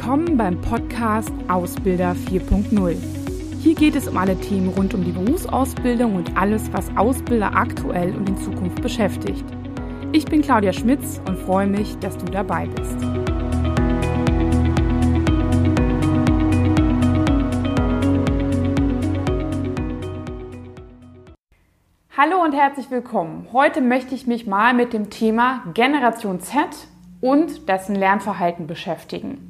Willkommen 0.00 0.36
beim 0.36 0.60
Podcast 0.60 1.32
Ausbilder 1.48 2.12
4.0. 2.30 2.96
Hier 3.60 3.74
geht 3.74 3.96
es 3.96 4.06
um 4.06 4.16
alle 4.16 4.38
Themen 4.38 4.68
rund 4.68 4.94
um 4.94 5.02
die 5.02 5.10
Berufsausbildung 5.10 6.14
und 6.14 6.36
alles, 6.36 6.72
was 6.72 6.88
Ausbilder 6.96 7.52
aktuell 7.52 8.14
und 8.14 8.28
in 8.28 8.36
Zukunft 8.36 8.80
beschäftigt. 8.80 9.44
Ich 10.12 10.24
bin 10.24 10.40
Claudia 10.40 10.72
Schmitz 10.72 11.20
und 11.26 11.36
freue 11.36 11.66
mich, 11.66 11.98
dass 11.98 12.16
du 12.16 12.26
dabei 12.26 12.66
bist. 12.68 12.96
Hallo 22.16 22.44
und 22.44 22.54
herzlich 22.54 22.88
willkommen. 22.92 23.48
Heute 23.52 23.80
möchte 23.80 24.14
ich 24.14 24.28
mich 24.28 24.46
mal 24.46 24.74
mit 24.74 24.92
dem 24.92 25.10
Thema 25.10 25.64
Generation 25.74 26.38
Z 26.40 26.86
und 27.20 27.68
dessen 27.68 27.96
Lernverhalten 27.96 28.68
beschäftigen. 28.68 29.47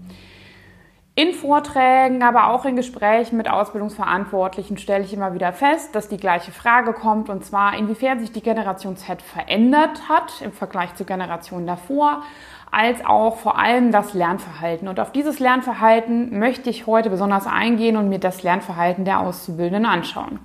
In 1.18 1.34
Vorträgen, 1.34 2.22
aber 2.22 2.46
auch 2.46 2.64
in 2.64 2.76
Gesprächen 2.76 3.36
mit 3.36 3.50
Ausbildungsverantwortlichen 3.50 4.78
stelle 4.78 5.02
ich 5.02 5.12
immer 5.12 5.34
wieder 5.34 5.52
fest, 5.52 5.92
dass 5.96 6.08
die 6.08 6.16
gleiche 6.16 6.52
Frage 6.52 6.92
kommt, 6.92 7.28
und 7.28 7.44
zwar 7.44 7.76
inwiefern 7.76 8.20
sich 8.20 8.30
die 8.30 8.40
Generation 8.40 8.96
Z 8.96 9.20
verändert 9.20 10.08
hat 10.08 10.40
im 10.42 10.52
Vergleich 10.52 10.94
zur 10.94 11.06
Generation 11.06 11.66
davor, 11.66 12.22
als 12.70 13.04
auch 13.04 13.36
vor 13.36 13.58
allem 13.58 13.90
das 13.90 14.14
Lernverhalten. 14.14 14.86
Und 14.86 15.00
auf 15.00 15.10
dieses 15.10 15.40
Lernverhalten 15.40 16.38
möchte 16.38 16.70
ich 16.70 16.86
heute 16.86 17.10
besonders 17.10 17.48
eingehen 17.48 17.96
und 17.96 18.08
mir 18.08 18.20
das 18.20 18.44
Lernverhalten 18.44 19.04
der 19.04 19.18
Auszubildenden 19.18 19.86
anschauen. 19.86 20.38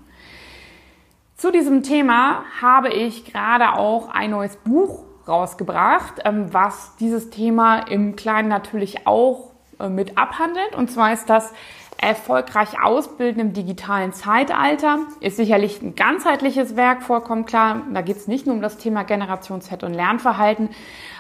Zu 1.36 1.52
diesem 1.52 1.84
Thema 1.84 2.46
habe 2.64 2.90
ich 2.90 3.32
gerade 3.32 3.74
auch 3.74 4.10
ein 4.10 4.32
neues 4.32 4.56
Buch 4.56 5.04
rausgebracht, 5.28 6.22
ähm, 6.26 6.52
was 6.52 6.96
dieses 6.96 7.30
Thema 7.30 7.78
im 7.82 8.16
Kleinen 8.16 8.50
natürlich 8.50 9.06
auch 9.06 9.53
mit 9.90 10.18
abhandelt. 10.18 10.76
Und 10.76 10.92
zwar 10.92 11.14
ist 11.14 11.30
das 11.30 11.54
erfolgreich 11.98 12.82
ausbilden 12.82 13.42
im 13.42 13.54
digitalen 13.54 14.14
Zeitalter. 14.14 15.00
Ist 15.22 15.38
sicherlich 15.38 15.82
ein 15.82 15.96
ganzheitliches 15.96 16.76
Werk, 16.76 17.04
vollkommen 17.04 17.46
klar. 17.46 17.82
Da 17.94 18.02
geht 18.02 18.18
es 18.18 18.28
nicht 18.28 18.46
nur 18.46 18.56
um 18.56 18.62
das 18.62 18.78
Thema 18.78 19.04
Generation 19.04 19.62
Z 19.62 19.84
und 19.84 19.94
Lernverhalten, 19.94 20.70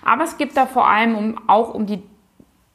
aber 0.03 0.23
es 0.23 0.37
gibt 0.37 0.57
da 0.57 0.65
vor 0.65 0.87
allem 0.87 1.15
um, 1.15 1.39
auch 1.47 1.73
um 1.73 1.85
die, 1.85 2.03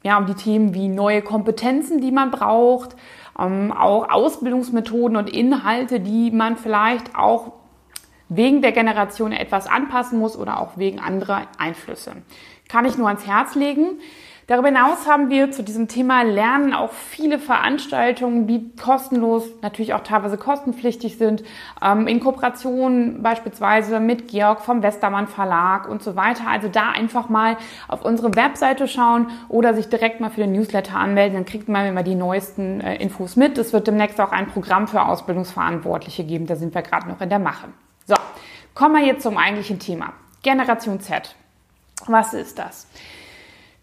ja, 0.03 0.17
um 0.17 0.25
die 0.25 0.33
Themen 0.33 0.73
wie 0.73 0.87
neue 0.87 1.21
Kompetenzen, 1.21 2.01
die 2.01 2.11
man 2.11 2.31
braucht, 2.31 2.95
um, 3.37 3.71
auch 3.71 4.09
Ausbildungsmethoden 4.09 5.15
und 5.15 5.29
Inhalte, 5.29 5.99
die 5.99 6.31
man 6.31 6.57
vielleicht 6.57 7.15
auch 7.15 7.53
wegen 8.27 8.61
der 8.61 8.71
Generation 8.71 9.31
etwas 9.31 9.67
anpassen 9.67 10.19
muss 10.19 10.37
oder 10.37 10.59
auch 10.59 10.77
wegen 10.77 10.99
anderer 10.99 11.43
Einflüsse. 11.57 12.13
Kann 12.67 12.85
ich 12.85 12.97
nur 12.97 13.07
ans 13.07 13.25
Herz 13.25 13.55
legen. 13.55 13.99
Darüber 14.49 14.69
hinaus 14.69 15.05
haben 15.07 15.29
wir 15.29 15.51
zu 15.51 15.61
diesem 15.61 15.87
Thema 15.87 16.23
Lernen 16.23 16.73
auch 16.73 16.91
viele 16.91 17.37
Veranstaltungen, 17.37 18.47
die 18.47 18.71
kostenlos, 18.75 19.43
natürlich 19.61 19.93
auch 19.93 19.99
teilweise 19.99 20.37
kostenpflichtig 20.37 21.19
sind, 21.19 21.43
ähm, 21.83 22.07
in 22.07 22.19
Kooperation 22.19 23.21
beispielsweise 23.21 23.99
mit 23.99 24.27
Georg 24.27 24.61
vom 24.61 24.81
Westermann 24.81 25.27
Verlag 25.27 25.87
und 25.87 26.01
so 26.01 26.15
weiter. 26.15 26.47
Also 26.47 26.67
da 26.67 26.89
einfach 26.89 27.29
mal 27.29 27.57
auf 27.87 28.03
unsere 28.03 28.35
Webseite 28.35 28.87
schauen 28.87 29.27
oder 29.49 29.75
sich 29.75 29.87
direkt 29.87 30.19
mal 30.19 30.31
für 30.31 30.41
den 30.41 30.53
Newsletter 30.53 30.95
anmelden, 30.95 31.35
dann 31.35 31.45
kriegt 31.45 31.69
man 31.69 31.85
immer 31.85 32.01
die 32.01 32.15
neuesten 32.15 32.81
äh, 32.81 32.95
Infos 32.95 33.35
mit. 33.35 33.55
Es 33.59 33.71
wird 33.71 33.85
demnächst 33.85 34.19
auch 34.19 34.31
ein 34.31 34.47
Programm 34.47 34.87
für 34.87 35.03
Ausbildungsverantwortliche 35.03 36.23
geben, 36.23 36.47
da 36.47 36.55
sind 36.55 36.73
wir 36.73 36.81
gerade 36.81 37.07
noch 37.07 37.21
in 37.21 37.29
der 37.29 37.37
Mache. 37.37 37.67
So, 38.07 38.15
kommen 38.73 38.95
wir 38.95 39.05
jetzt 39.05 39.21
zum 39.21 39.37
eigentlichen 39.37 39.77
Thema. 39.77 40.13
Generation 40.41 40.99
Z. 41.01 41.35
Was 42.07 42.33
ist 42.33 42.57
das? 42.57 42.87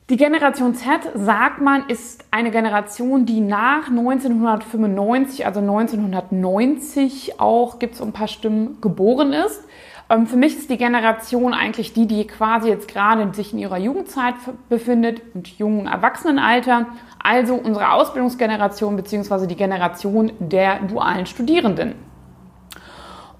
Die 0.08 0.16
Generation 0.16 0.76
Z, 0.76 1.00
sagt 1.14 1.60
man, 1.60 1.88
ist 1.88 2.24
eine 2.30 2.52
Generation, 2.52 3.26
die 3.26 3.40
nach 3.40 3.88
1995, 3.88 5.44
also 5.44 5.58
1990 5.58 7.40
auch, 7.40 7.80
gibt 7.80 7.94
es 7.94 8.00
ein 8.00 8.12
paar 8.12 8.28
Stimmen, 8.28 8.80
geboren 8.80 9.32
ist. 9.32 9.64
Ähm, 10.08 10.28
für 10.28 10.36
mich 10.36 10.56
ist 10.56 10.70
die 10.70 10.76
Generation 10.76 11.52
eigentlich 11.52 11.92
die, 11.92 12.06
die 12.06 12.24
quasi 12.24 12.68
jetzt 12.68 12.86
gerade 12.86 13.34
sich 13.34 13.52
in 13.52 13.58
ihrer 13.58 13.78
Jugendzeit 13.78 14.34
befindet 14.68 15.22
und 15.34 15.48
jungen 15.58 15.88
Erwachsenenalter, 15.88 16.86
also 17.20 17.56
unsere 17.56 17.90
Ausbildungsgeneration 17.90 18.94
beziehungsweise 18.94 19.48
die 19.48 19.56
Generation 19.56 20.30
der 20.38 20.82
dualen 20.82 21.26
Studierenden. 21.26 21.96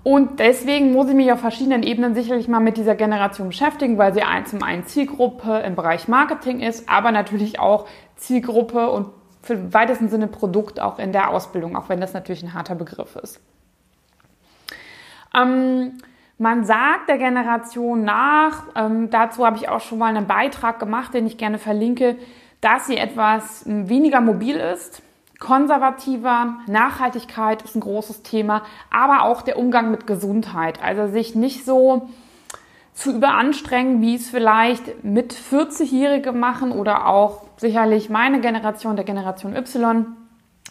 Und 0.07 0.39
deswegen 0.39 0.93
muss 0.93 1.09
ich 1.09 1.17
mich 1.17 1.33
auf 1.33 1.41
verschiedenen 1.41 1.83
Ebenen 1.83 2.15
sicherlich 2.15 2.47
mal 2.47 2.61
mit 2.61 2.77
dieser 2.77 2.95
Generation 2.95 3.49
beschäftigen, 3.49 3.99
weil 3.99 4.15
sie 4.15 4.23
zum 4.45 4.63
einen 4.63 4.87
Zielgruppe 4.87 5.59
im 5.67 5.75
Bereich 5.75 6.07
Marketing 6.07 6.61
ist, 6.61 6.89
aber 6.89 7.11
natürlich 7.11 7.59
auch 7.59 7.89
Zielgruppe 8.15 8.89
und 8.89 9.09
für 9.43 9.75
weitesten 9.75 10.09
Sinne 10.09 10.29
Produkt 10.29 10.79
auch 10.79 11.01
in 11.01 11.11
der 11.11 11.31
Ausbildung, 11.31 11.75
auch 11.75 11.89
wenn 11.89 12.01
das 12.01 12.15
natürlich 12.15 12.45
ein 12.45 12.55
harter 12.55 12.77
Begriff 12.77 13.17
ist. 13.17 13.41
Ähm, 15.37 15.99
man 16.39 16.63
sagt 16.65 17.09
der 17.09 17.19
Generation 17.19 18.05
nach, 18.05 18.63
ähm, 18.77 19.11
dazu 19.11 19.45
habe 19.45 19.57
ich 19.57 19.69
auch 19.69 19.81
schon 19.81 19.99
mal 19.99 20.15
einen 20.15 20.29
Beitrag 20.29 20.79
gemacht, 20.79 21.15
den 21.15 21.27
ich 21.27 21.37
gerne 21.37 21.59
verlinke, 21.59 22.15
dass 22.61 22.87
sie 22.87 22.97
etwas 22.97 23.65
weniger 23.67 24.21
mobil 24.21 24.55
ist, 24.55 25.03
konservativer. 25.39 26.59
Nachhaltigkeit 26.67 27.63
ist 27.63 27.75
ein 27.75 27.81
großes 27.81 28.23
Thema, 28.23 28.63
aber 28.91 29.23
auch 29.23 29.43
der 29.43 29.59
Umgang 29.59 29.91
mit 29.91 30.07
Gesundheit. 30.07 30.83
Also 30.83 31.07
sich 31.09 31.35
nicht 31.35 31.65
so 31.65 32.09
zu 32.95 33.15
überanstrengen, 33.15 34.01
wie 34.01 34.15
es 34.15 34.31
vielleicht 34.31 35.05
mit 35.05 35.35
40-Jährige 35.35 36.33
machen 36.33 36.73
oder 36.73 37.07
auch 37.07 37.43
sicherlich 37.59 38.09
meine 38.09 38.41
Generation, 38.41 38.97
der 38.97 39.05
Generation 39.05 39.55
Y, 39.55 40.07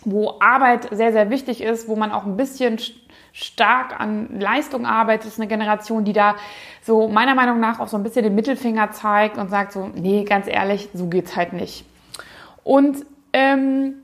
wo 0.04 0.40
Arbeit 0.40 0.90
sehr, 0.92 1.12
sehr 1.12 1.30
wichtig 1.30 1.62
ist, 1.62 1.88
wo 1.88 1.96
man 1.96 2.12
auch 2.12 2.26
ein 2.26 2.36
bisschen 2.36 2.80
stark 3.32 4.00
an 4.00 4.40
Leistung 4.40 4.86
arbeitet. 4.88 5.28
Ist 5.28 5.40
eine 5.40 5.48
Generation, 5.48 6.04
die 6.04 6.14
da 6.14 6.36
so 6.82 7.08
meiner 7.08 7.36
Meinung 7.36 7.60
nach 7.60 7.80
auch 7.80 7.88
so 7.88 7.98
ein 7.98 8.04
bisschen 8.04 8.24
den 8.24 8.34
Mittelfinger 8.34 8.92
zeigt 8.92 9.38
und 9.38 9.50
sagt 9.50 9.74
so, 9.74 9.92
nee, 9.94 10.24
ganz 10.24 10.48
ehrlich, 10.48 10.90
so 10.94 11.08
geht's 11.08 11.36
halt 11.36 11.54
nicht. 11.54 11.86
Und 12.64 13.06
ähm, 13.34 13.96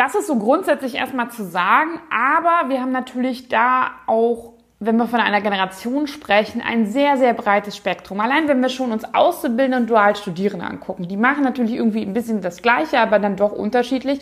das 0.00 0.14
ist 0.14 0.28
so 0.28 0.36
grundsätzlich 0.36 0.94
erstmal 0.94 1.30
zu 1.30 1.44
sagen, 1.44 2.00
aber 2.10 2.70
wir 2.70 2.80
haben 2.80 2.90
natürlich 2.90 3.48
da 3.48 3.90
auch, 4.06 4.54
wenn 4.78 4.96
wir 4.96 5.06
von 5.06 5.20
einer 5.20 5.42
Generation 5.42 6.06
sprechen, 6.06 6.62
ein 6.66 6.86
sehr, 6.86 7.18
sehr 7.18 7.34
breites 7.34 7.76
Spektrum. 7.76 8.18
Allein 8.20 8.48
wenn 8.48 8.62
wir 8.62 8.70
schon 8.70 8.92
uns 8.92 9.04
Auszubildende 9.12 9.76
und 9.76 9.90
Dualstudierende 9.90 10.64
angucken, 10.64 11.06
die 11.06 11.18
machen 11.18 11.44
natürlich 11.44 11.74
irgendwie 11.74 12.00
ein 12.00 12.14
bisschen 12.14 12.40
das 12.40 12.62
Gleiche, 12.62 12.98
aber 12.98 13.18
dann 13.18 13.36
doch 13.36 13.52
unterschiedlich. 13.52 14.20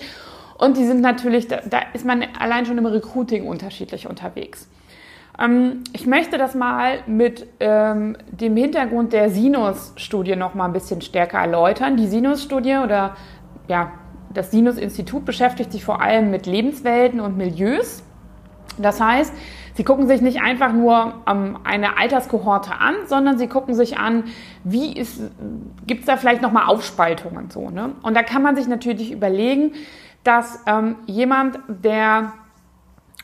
Und 0.59 0.77
die 0.77 0.85
sind 0.85 1.01
natürlich, 1.01 1.47
da, 1.47 1.61
da 1.65 1.79
ist 1.93 2.05
man 2.05 2.25
allein 2.41 2.67
schon 2.67 2.77
im 2.77 2.87
Recruiting 2.87 3.47
unterschiedlich 3.47 4.09
unterwegs. 4.09 4.69
Ähm, 5.39 5.85
ich 5.93 6.09
möchte 6.09 6.39
das 6.39 6.57
mal 6.57 7.05
mit 7.07 7.47
ähm, 7.61 8.17
dem 8.33 8.57
Hintergrund 8.57 9.13
der 9.13 9.31
Sinus-Studie 9.31 10.35
noch 10.35 10.55
mal 10.55 10.65
ein 10.65 10.73
bisschen 10.73 11.03
stärker 11.03 11.39
erläutern. 11.39 11.97
Die 11.97 12.09
Sinus-Studie 12.09 12.79
oder 12.79 13.17
ja, 13.69 13.93
das 14.39 14.53
Sinus-Institut 14.53 15.25
beschäftigt 15.25 15.73
sich 15.73 15.85
vor 15.85 16.01
allem 16.01 16.31
mit 16.31 16.47
Lebenswelten 16.47 17.19
und 17.19 17.37
Milieus. 17.37 18.05
Das 18.79 19.01
heißt, 19.01 19.33
sie 19.75 19.83
gucken 19.83 20.07
sich 20.07 20.21
nicht 20.21 20.41
einfach 20.41 20.73
nur 20.73 21.15
ähm, 21.29 21.59
eine 21.65 21.99
Alterskohorte 21.99 22.71
an, 22.79 22.95
sondern 23.07 23.37
sie 23.37 23.49
gucken 23.49 23.75
sich 23.75 23.99
an, 23.99 24.25
wie 24.63 24.95
gibt 25.87 26.01
es 26.01 26.07
da 26.07 26.17
vielleicht 26.17 26.41
nochmal 26.41 26.67
Aufspaltungen 26.67 27.51
so. 27.51 27.69
Ne? 27.69 27.97
Und 28.03 28.17
da 28.17 28.23
kann 28.23 28.43
man 28.43 28.55
sich 28.55 28.69
natürlich 28.69 29.11
überlegen, 29.11 29.73
dass 30.23 30.61
ähm, 30.67 30.95
jemand, 31.07 31.59
der 31.67 32.33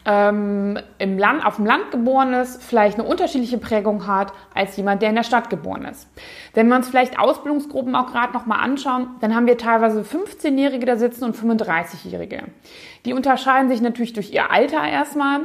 ähm, 0.07 0.79
im 0.99 1.19
Land, 1.19 1.47
auf 1.47 1.57
dem 1.57 1.67
Land 1.67 1.91
geboren 1.91 2.35
ist, 2.35 2.63
vielleicht 2.63 2.99
eine 2.99 3.09
unterschiedliche 3.09 3.59
Prägung 3.59 4.07
hat 4.07 4.33
als 4.55 4.77
jemand, 4.77 5.01
der 5.03 5.09
in 5.09 5.15
der 5.15 5.23
Stadt 5.23 5.49
geboren 5.49 5.87
ist. 5.87 6.09
Wenn 6.53 6.69
wir 6.69 6.77
uns 6.77 6.89
vielleicht 6.89 7.19
Ausbildungsgruppen 7.19 7.95
auch 7.95 8.13
gerade 8.13 8.33
nochmal 8.33 8.61
anschauen, 8.61 9.09
dann 9.21 9.35
haben 9.35 9.47
wir 9.47 9.57
teilweise 9.57 10.03
15-Jährige 10.03 10.85
da 10.85 10.97
sitzen 10.97 11.25
und 11.25 11.37
35-Jährige. 11.37 12.45
Die 13.07 13.15
unterscheiden 13.15 13.71
sich 13.71 13.81
natürlich 13.81 14.13
durch 14.13 14.33
ihr 14.33 14.51
Alter 14.51 14.87
erstmal, 14.87 15.41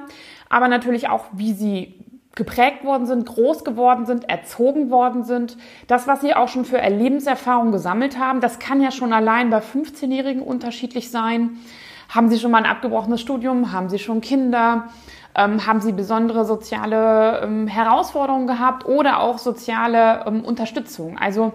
aber 0.49 0.67
natürlich 0.67 1.07
auch, 1.07 1.25
wie 1.31 1.53
sie 1.53 1.95
geprägt 2.35 2.83
worden 2.85 3.05
sind, 3.05 3.25
groß 3.25 3.63
geworden 3.63 4.05
sind, 4.05 4.29
erzogen 4.29 4.89
worden 4.89 5.23
sind. 5.23 5.57
Das, 5.87 6.07
was 6.07 6.21
sie 6.21 6.33
auch 6.33 6.47
schon 6.47 6.63
für 6.63 6.77
Erlebenserfahrung 6.77 7.71
gesammelt 7.71 8.17
haben, 8.17 8.39
das 8.39 8.59
kann 8.59 8.81
ja 8.81 8.91
schon 8.91 9.13
allein 9.13 9.49
bei 9.49 9.59
15-Jährigen 9.59 10.41
unterschiedlich 10.41 11.11
sein. 11.11 11.57
Haben 12.09 12.29
Sie 12.29 12.39
schon 12.39 12.49
mal 12.49 12.57
ein 12.57 12.65
abgebrochenes 12.65 13.21
Studium? 13.21 13.71
Haben 13.71 13.87
Sie 13.89 13.99
schon 13.99 14.19
Kinder? 14.19 14.89
Ähm, 15.35 15.67
haben 15.67 15.79
Sie 15.79 15.91
besondere 15.91 16.43
soziale 16.43 17.41
ähm, 17.43 17.67
Herausforderungen 17.67 18.47
gehabt 18.47 18.87
oder 18.87 19.19
auch 19.19 19.37
soziale 19.37 20.25
ähm, 20.25 20.43
Unterstützung? 20.43 21.19
Also 21.19 21.53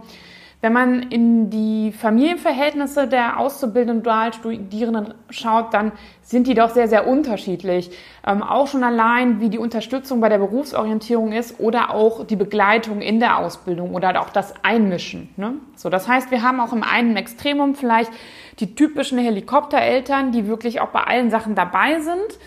Wenn 0.64 0.72
man 0.72 1.02
in 1.02 1.50
die 1.50 1.92
Familienverhältnisse 1.92 3.06
der 3.06 3.38
Auszubildenden 3.38 3.98
und 3.98 4.06
Dualstudierenden 4.06 5.12
schaut, 5.28 5.74
dann 5.74 5.92
sind 6.22 6.46
die 6.46 6.54
doch 6.54 6.70
sehr, 6.70 6.88
sehr 6.88 7.06
unterschiedlich. 7.06 7.90
Ähm, 8.26 8.42
auch 8.42 8.66
schon 8.66 8.82
allein, 8.82 9.42
wie 9.42 9.50
die 9.50 9.58
Unterstützung 9.58 10.22
bei 10.22 10.30
der 10.30 10.38
Berufsorientierung 10.38 11.32
ist 11.32 11.60
oder 11.60 11.90
auch 11.90 12.26
die 12.26 12.36
Begleitung 12.36 13.02
in 13.02 13.20
der 13.20 13.40
Ausbildung 13.40 13.94
oder 13.94 14.18
auch 14.22 14.30
das 14.30 14.54
Einmischen. 14.64 15.28
Ne? 15.36 15.56
So, 15.76 15.90
das 15.90 16.08
heißt, 16.08 16.30
wir 16.30 16.40
haben 16.40 16.60
auch 16.60 16.72
im 16.72 16.82
einen 16.82 17.18
Extremum 17.18 17.74
vielleicht 17.74 18.10
die 18.58 18.74
typischen 18.74 19.18
Helikoptereltern, 19.18 20.32
die 20.32 20.46
wirklich 20.46 20.80
auch 20.80 20.88
bei 20.88 21.02
allen 21.02 21.28
Sachen 21.28 21.54
dabei 21.54 22.00
sind 22.00 22.38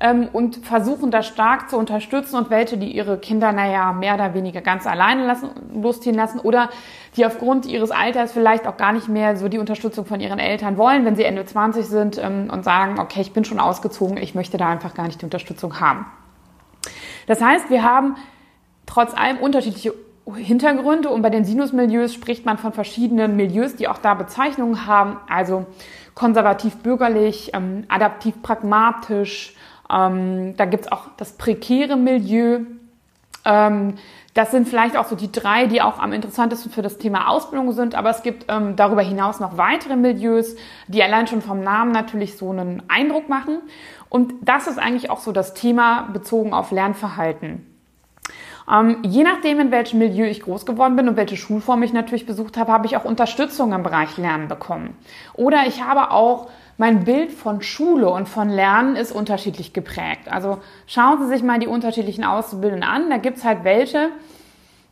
ähm, 0.00 0.28
und 0.32 0.64
versuchen 0.64 1.10
das 1.10 1.26
stark 1.26 1.70
zu 1.70 1.78
unterstützen 1.78 2.36
und 2.36 2.50
welche, 2.50 2.76
die 2.76 2.94
ihre 2.94 3.18
Kinder, 3.18 3.52
naja, 3.52 3.92
mehr 3.92 4.14
oder 4.14 4.34
weniger 4.34 4.60
ganz 4.60 4.86
alleine 4.86 5.26
lassen, 5.26 5.50
losziehen 5.74 6.14
lassen 6.14 6.38
oder 6.38 6.70
die 7.16 7.24
aufgrund 7.24 7.66
ihres 7.66 7.90
Alters 7.90 8.32
vielleicht 8.32 8.66
auch 8.66 8.76
gar 8.76 8.92
nicht 8.92 9.08
mehr 9.08 9.36
so 9.36 9.48
die 9.48 9.58
Unterstützung 9.58 10.04
von 10.04 10.20
ihren 10.20 10.38
Eltern 10.38 10.76
wollen, 10.76 11.04
wenn 11.04 11.16
sie 11.16 11.24
Ende 11.24 11.44
20 11.44 11.86
sind 11.86 12.18
ähm, 12.18 12.50
und 12.52 12.64
sagen, 12.64 12.98
okay, 12.98 13.20
ich 13.20 13.32
bin 13.32 13.44
schon 13.44 13.60
ausgezogen, 13.60 14.16
ich 14.16 14.34
möchte 14.34 14.58
da 14.58 14.68
einfach 14.68 14.94
gar 14.94 15.06
nicht 15.06 15.20
die 15.22 15.24
Unterstützung 15.24 15.80
haben. 15.80 16.06
Das 17.26 17.42
heißt, 17.42 17.70
wir 17.70 17.82
haben 17.82 18.16
trotz 18.86 19.14
allem 19.14 19.38
unterschiedliche 19.38 19.94
Hintergründe 20.34 21.08
und 21.08 21.22
bei 21.22 21.30
den 21.30 21.44
Sinusmilieus 21.44 22.12
spricht 22.12 22.44
man 22.44 22.58
von 22.58 22.72
verschiedenen 22.72 23.36
Milieus, 23.36 23.76
die 23.76 23.88
auch 23.88 23.98
da 23.98 24.14
Bezeichnungen 24.14 24.86
haben, 24.86 25.18
also 25.28 25.66
konservativ-bürgerlich, 26.14 27.50
ähm, 27.54 27.84
adaptiv-pragmatisch, 27.88 29.54
ähm, 29.90 30.56
da 30.56 30.64
gibt's 30.64 30.90
auch 30.90 31.08
das 31.16 31.32
prekäre 31.32 31.96
Milieu. 31.96 32.60
Ähm, 33.44 33.94
das 34.34 34.50
sind 34.50 34.68
vielleicht 34.68 34.98
auch 34.98 35.06
so 35.06 35.16
die 35.16 35.32
drei, 35.32 35.66
die 35.66 35.80
auch 35.80 35.98
am 35.98 36.12
interessantesten 36.12 36.70
für 36.70 36.82
das 36.82 36.98
Thema 36.98 37.28
Ausbildung 37.28 37.72
sind. 37.72 37.94
Aber 37.94 38.10
es 38.10 38.22
gibt 38.22 38.46
ähm, 38.48 38.76
darüber 38.76 39.02
hinaus 39.02 39.40
noch 39.40 39.56
weitere 39.56 39.96
Milieus, 39.96 40.56
die 40.88 41.02
allein 41.02 41.26
schon 41.26 41.40
vom 41.40 41.62
Namen 41.62 41.92
natürlich 41.92 42.36
so 42.36 42.50
einen 42.50 42.82
Eindruck 42.88 43.28
machen. 43.28 43.62
Und 44.10 44.34
das 44.42 44.66
ist 44.66 44.78
eigentlich 44.78 45.10
auch 45.10 45.20
so 45.20 45.32
das 45.32 45.54
Thema 45.54 46.08
bezogen 46.12 46.52
auf 46.52 46.70
Lernverhalten. 46.70 47.75
Ähm, 48.70 48.98
je 49.02 49.22
nachdem, 49.22 49.60
in 49.60 49.70
welchem 49.70 49.98
Milieu 49.98 50.26
ich 50.26 50.42
groß 50.42 50.66
geworden 50.66 50.96
bin 50.96 51.08
und 51.08 51.16
welche 51.16 51.36
Schulform 51.36 51.82
ich 51.82 51.92
natürlich 51.92 52.26
besucht 52.26 52.56
habe, 52.56 52.72
habe 52.72 52.86
ich 52.86 52.96
auch 52.96 53.04
Unterstützung 53.04 53.72
im 53.72 53.82
Bereich 53.82 54.16
Lernen 54.16 54.48
bekommen. 54.48 54.96
Oder 55.34 55.66
ich 55.66 55.82
habe 55.82 56.10
auch 56.10 56.48
mein 56.78 57.04
Bild 57.04 57.32
von 57.32 57.62
Schule 57.62 58.10
und 58.10 58.28
von 58.28 58.50
Lernen 58.50 58.96
ist 58.96 59.12
unterschiedlich 59.12 59.72
geprägt. 59.72 60.30
Also 60.30 60.58
schauen 60.86 61.22
Sie 61.22 61.28
sich 61.28 61.42
mal 61.42 61.58
die 61.58 61.68
unterschiedlichen 61.68 62.24
Auszubildenden 62.24 62.88
an. 62.88 63.08
Da 63.08 63.16
gibt's 63.16 63.44
halt 63.44 63.64
welche, 63.64 64.10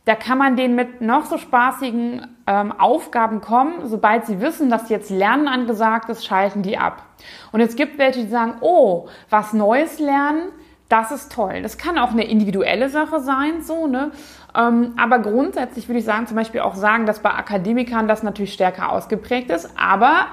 da 0.05 0.15
kann 0.15 0.37
man 0.37 0.55
denen 0.55 0.75
mit 0.75 1.01
noch 1.01 1.25
so 1.25 1.37
spaßigen 1.37 2.27
ähm, 2.47 2.71
Aufgaben 2.71 3.41
kommen. 3.41 3.87
Sobald 3.87 4.25
sie 4.25 4.39
wissen, 4.39 4.69
dass 4.69 4.89
jetzt 4.89 5.09
Lernen 5.09 5.47
angesagt 5.47 6.09
ist, 6.09 6.25
schalten 6.25 6.61
die 6.61 6.77
ab. 6.77 7.03
Und 7.51 7.59
es 7.59 7.75
gibt 7.75 7.97
welche, 7.97 8.21
die 8.21 8.29
sagen, 8.29 8.55
oh, 8.61 9.07
was 9.29 9.53
Neues 9.53 9.99
lernen, 9.99 10.51
das 10.89 11.11
ist 11.11 11.31
toll. 11.31 11.61
Das 11.61 11.77
kann 11.77 11.97
auch 11.97 12.11
eine 12.11 12.25
individuelle 12.25 12.89
Sache 12.89 13.19
sein, 13.19 13.61
so, 13.61 13.87
ne? 13.87 14.11
Ähm, 14.55 14.93
aber 14.97 15.19
grundsätzlich 15.19 15.89
würde 15.89 15.99
ich 15.99 16.05
sagen, 16.05 16.27
zum 16.27 16.37
Beispiel 16.37 16.61
auch 16.61 16.75
sagen, 16.75 17.05
dass 17.05 17.19
bei 17.19 17.31
Akademikern 17.31 18.07
das 18.07 18.23
natürlich 18.23 18.53
stärker 18.53 18.91
ausgeprägt 18.91 19.49
ist, 19.49 19.69
aber 19.77 20.27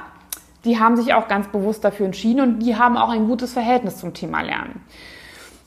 die 0.64 0.78
haben 0.78 0.96
sich 0.96 1.14
auch 1.14 1.26
ganz 1.26 1.49
bewusst 1.49 1.84
dafür 1.84 2.06
entschieden 2.06 2.40
und 2.40 2.58
die 2.60 2.76
haben 2.76 2.96
auch 2.96 3.08
ein 3.08 3.26
gutes 3.26 3.52
Verhältnis 3.52 3.96
zum 3.96 4.14
Thema 4.14 4.43
Lernen. 4.43 4.81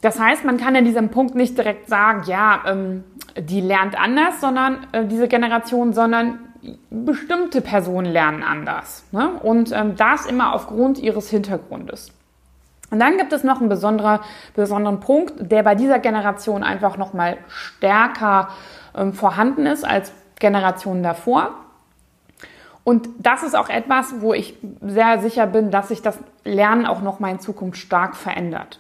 Das 0.02 0.20
heißt, 0.20 0.46
man 0.46 0.58
kann 0.58 0.76
in 0.76 0.86
diesem 0.86 1.10
Punkt 1.10 1.36
nicht 1.36 1.58
direkt 1.58 1.90
sagen, 1.90 2.24
ja, 2.28 2.62
ähm, 2.68 3.04
die 3.38 3.60
lernt 3.60 4.00
anders, 4.00 4.40
sondern 4.40 4.86
äh, 4.92 5.06
diese 5.06 5.28
Generation, 5.28 5.94
sondern 5.94 6.40
bestimmte 6.90 7.62
Personen 7.62 8.12
lernen 8.12 8.44
anders. 8.44 9.04
Ne? 9.12 9.32
Und 9.42 9.72
ähm, 9.72 9.96
das 9.96 10.26
immer 10.26 10.54
aufgrund 10.54 11.00
ihres 11.00 11.30
Hintergrundes. 11.30 12.12
Und 12.92 13.00
dann 13.00 13.18
gibt 13.18 13.34
es 13.34 13.44
noch 13.44 13.60
einen 13.60 13.70
besonderen, 13.70 14.20
besonderen 14.56 15.00
Punkt, 15.00 15.34
der 15.40 15.64
bei 15.64 15.76
dieser 15.76 16.00
Generation 16.00 16.64
einfach 16.64 16.98
nochmal 16.98 17.38
stärker 17.48 18.50
ähm, 18.96 19.14
vorhanden 19.14 19.66
ist 19.66 19.84
als 19.84 20.12
Generationen 20.40 21.04
davor. 21.04 21.52
Und 22.84 23.10
das 23.18 23.42
ist 23.42 23.56
auch 23.56 23.70
etwas, 23.70 24.22
wo 24.22 24.34
ich 24.34 24.56
sehr 24.82 25.20
sicher 25.20 25.48
bin, 25.48 25.72
dass 25.72 25.88
sich 25.88 26.04
das 26.04 26.20
Lernen 26.44 26.86
auch 26.86 27.02
noch 27.02 27.20
mal 27.20 27.32
in 27.32 27.40
Zukunft 27.40 27.80
stark 27.80 28.16
verändert. 28.16 28.80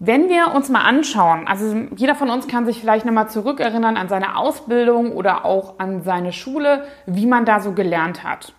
Wenn 0.00 0.28
wir 0.28 0.54
uns 0.54 0.68
mal 0.68 0.82
anschauen, 0.82 1.46
also 1.48 1.74
jeder 1.96 2.14
von 2.14 2.30
uns 2.30 2.46
kann 2.46 2.66
sich 2.66 2.80
vielleicht 2.80 3.04
nochmal 3.04 3.28
zurückerinnern 3.28 3.96
an 3.96 4.08
seine 4.08 4.36
Ausbildung 4.36 5.12
oder 5.12 5.44
auch 5.44 5.78
an 5.78 6.02
seine 6.02 6.32
Schule, 6.32 6.84
wie 7.06 7.26
man 7.26 7.44
da 7.44 7.60
so 7.60 7.72
gelernt 7.72 8.24
hat. 8.24 8.52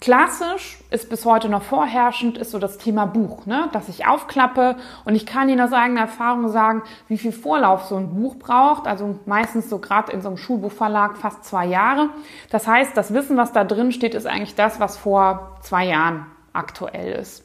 Klassisch 0.00 0.78
ist 0.90 1.10
bis 1.10 1.26
heute 1.26 1.50
noch 1.50 1.62
vorherrschend, 1.62 2.38
ist 2.38 2.52
so 2.52 2.58
das 2.58 2.78
Thema 2.78 3.04
Buch, 3.04 3.44
ne? 3.44 3.68
dass 3.74 3.90
ich 3.90 4.06
aufklappe 4.06 4.76
und 5.04 5.14
ich 5.14 5.26
kann 5.26 5.50
Ihnen 5.50 5.60
aus 5.60 5.74
eigener 5.74 6.00
Erfahrung 6.00 6.48
sagen, 6.48 6.82
wie 7.08 7.18
viel 7.18 7.32
Vorlauf 7.32 7.84
so 7.84 7.96
ein 7.96 8.14
Buch 8.14 8.36
braucht. 8.36 8.86
Also 8.86 9.18
meistens 9.26 9.68
so 9.68 9.78
gerade 9.78 10.10
in 10.10 10.22
so 10.22 10.28
einem 10.28 10.38
Schulbuchverlag 10.38 11.18
fast 11.18 11.44
zwei 11.44 11.66
Jahre. 11.66 12.08
Das 12.48 12.66
heißt, 12.66 12.96
das 12.96 13.12
Wissen, 13.12 13.36
was 13.36 13.52
da 13.52 13.62
drin 13.62 13.92
steht, 13.92 14.14
ist 14.14 14.26
eigentlich 14.26 14.54
das, 14.54 14.80
was 14.80 14.96
vor 14.96 15.58
zwei 15.60 15.84
Jahren 15.84 16.24
aktuell 16.54 17.12
ist. 17.12 17.44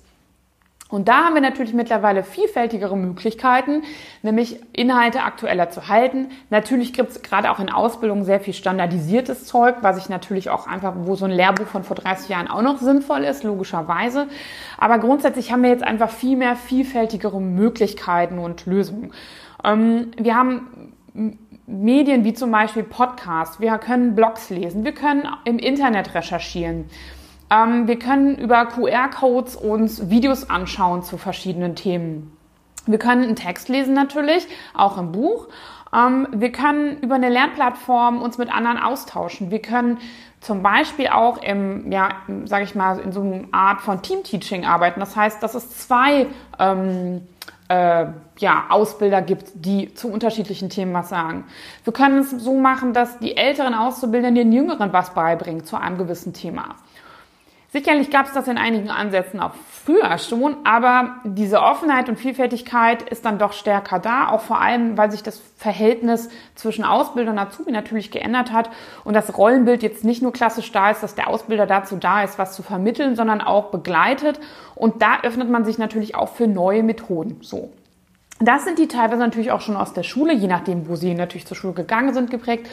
Und 0.96 1.10
da 1.10 1.26
haben 1.26 1.34
wir 1.34 1.42
natürlich 1.42 1.74
mittlerweile 1.74 2.24
vielfältigere 2.24 2.96
Möglichkeiten, 2.96 3.84
nämlich 4.24 4.62
Inhalte 4.72 5.24
aktueller 5.24 5.70
zu 5.70 5.90
halten. 5.90 6.30
Natürlich 6.52 6.94
gibt 6.94 7.10
es 7.10 7.22
gerade 7.22 7.52
auch 7.52 7.60
in 7.60 7.70
Ausbildung 7.70 8.24
sehr 8.24 8.40
viel 8.40 8.54
standardisiertes 8.54 9.44
Zeug, 9.44 9.76
was 9.82 9.98
ich 9.98 10.08
natürlich 10.08 10.50
auch 10.50 10.68
einfach, 10.68 10.94
wo 10.96 11.16
so 11.16 11.26
ein 11.26 11.32
Lehrbuch 11.32 11.68
von 11.68 11.84
vor 11.84 11.98
30 11.98 12.30
Jahren 12.30 12.48
auch 12.48 12.62
noch 12.62 12.78
sinnvoll 12.78 13.26
ist, 13.26 13.44
logischerweise. 13.44 14.28
Aber 14.78 14.98
grundsätzlich 15.00 15.52
haben 15.52 15.64
wir 15.64 15.70
jetzt 15.70 15.84
einfach 15.84 16.10
viel 16.10 16.38
mehr 16.38 16.56
vielfältigere 16.56 17.42
Möglichkeiten 17.42 18.40
und 18.40 18.66
Lösungen. 18.66 19.12
Ähm, 19.66 20.12
wir 20.18 20.34
haben 20.38 20.94
Medien 21.68 22.24
wie 22.24 22.34
zum 22.34 22.52
Beispiel 22.52 22.84
Podcasts, 22.84 23.60
wir 23.60 23.78
können 23.80 24.16
Blogs 24.16 24.50
lesen, 24.50 24.86
wir 24.86 24.94
können 24.94 25.28
im 25.44 25.60
Internet 25.60 26.16
recherchieren. 26.16 26.86
Ähm, 27.50 27.88
wir 27.88 28.00
können 28.00 28.38
über 28.38 28.66
QR-Codes 28.66 29.56
uns 29.56 30.10
Videos 30.10 30.50
anschauen 30.50 31.04
zu 31.04 31.18
verschiedenen 31.18 31.76
Themen. 31.76 32.36
Wir 32.88 33.00
können 33.00 33.24
einen 33.24 33.36
Text 33.36 33.70
lesen 33.70 33.94
natürlich, 33.94 34.48
auch 34.74 34.98
im 34.98 35.12
Buch. 35.12 35.48
Ähm, 35.94 36.28
wir 36.32 36.52
können 36.52 37.00
über 37.02 37.16
eine 37.16 37.30
Lernplattform 37.30 38.22
uns 38.22 38.38
mit 38.38 38.54
anderen 38.54 38.78
austauschen. 38.78 39.52
Wir 39.52 39.62
können 39.62 39.98
zum 40.42 40.62
Beispiel 40.62 41.08
auch 41.08 41.42
im, 41.42 41.92
ja, 41.92 42.10
sage 42.46 42.64
ich 42.66 42.76
mal, 42.76 43.00
in 43.00 43.12
so 43.12 43.22
einer 43.22 43.46
Art 43.52 43.82
von 43.82 44.02
Team-Teaching 44.02 44.66
arbeiten. 44.66 45.00
Das 45.00 45.16
heißt, 45.16 45.42
dass 45.42 45.56
es 45.56 45.70
zwei 45.78 46.28
ähm, 46.60 47.28
äh, 47.68 48.06
ja, 48.38 48.66
Ausbilder 48.70 49.22
gibt, 49.22 49.52
die 49.56 49.94
zu 49.94 50.10
unterschiedlichen 50.10 50.70
Themen 50.70 50.94
was 50.94 51.10
sagen. 51.10 51.46
Wir 51.84 51.94
können 51.94 52.20
es 52.20 52.30
so 52.30 52.56
machen, 52.56 52.94
dass 52.94 53.18
die 53.20 53.38
älteren 53.38 53.74
Auszubildenden 53.74 54.36
den 54.36 54.52
Jüngeren 54.52 54.94
was 54.94 55.14
beibringen 55.14 55.64
zu 55.64 55.78
einem 55.78 55.98
gewissen 55.98 56.34
Thema. 56.34 56.76
Sicherlich 57.76 58.10
gab 58.10 58.28
es 58.28 58.32
das 58.32 58.48
in 58.48 58.58
einigen 58.58 58.90
Ansätzen 58.90 59.42
auch 59.42 59.52
früher 59.84 60.18
schon, 60.18 60.56
aber 60.64 61.18
diese 61.26 61.60
Offenheit 61.60 62.08
und 62.08 62.18
Vielfältigkeit 62.18 63.02
ist 63.02 63.26
dann 63.26 63.38
doch 63.38 63.52
stärker 63.52 64.00
da, 64.00 64.30
auch 64.30 64.40
vor 64.40 64.62
allem, 64.62 64.98
weil 64.98 65.12
sich 65.12 65.24
das 65.24 65.42
Verhältnis 65.58 66.30
zwischen 66.56 66.86
Ausbilder 66.86 67.32
und 67.32 67.38
Azubi 67.38 67.74
natürlich 67.74 68.12
geändert 68.12 68.54
hat 68.54 68.70
und 69.04 69.14
das 69.14 69.38
Rollenbild 69.38 69.84
jetzt 69.84 70.06
nicht 70.06 70.22
nur 70.22 70.32
klassisch 70.32 70.72
da 70.72 70.90
ist, 70.90 71.04
dass 71.04 71.16
der 71.16 71.28
Ausbilder 71.28 71.66
dazu 71.66 71.98
da 71.98 72.24
ist, 72.24 72.40
was 72.40 72.56
zu 72.56 72.64
vermitteln, 72.64 73.18
sondern 73.18 73.42
auch 73.42 73.72
begleitet 73.72 74.40
und 74.76 75.02
da 75.02 75.20
öffnet 75.24 75.50
man 75.50 75.66
sich 75.66 75.78
natürlich 75.78 76.16
auch 76.16 76.30
für 76.30 76.48
neue 76.48 76.82
Methoden. 76.82 77.40
So. 77.42 77.74
Das 78.40 78.64
sind 78.64 78.80
die 78.80 78.88
teilweise 78.88 79.20
natürlich 79.20 79.52
auch 79.52 79.62
schon 79.62 79.76
aus 79.76 79.92
der 79.92 80.04
Schule, 80.04 80.34
je 80.34 80.48
nachdem, 80.48 80.88
wo 80.88 80.96
sie 80.96 81.14
natürlich 81.14 81.46
zur 81.46 81.58
Schule 81.58 81.74
gegangen 81.74 82.14
sind, 82.14 82.32
geprägt. 82.32 82.68